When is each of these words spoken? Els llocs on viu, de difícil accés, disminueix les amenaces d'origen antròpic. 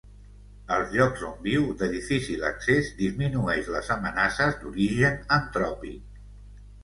Els 0.75 0.93
llocs 0.99 1.25
on 1.27 1.33
viu, 1.47 1.65
de 1.81 1.89
difícil 1.95 2.45
accés, 2.47 2.89
disminueix 3.01 3.69
les 3.75 3.91
amenaces 3.97 4.57
d'origen 4.63 5.21
antròpic. 5.37 6.19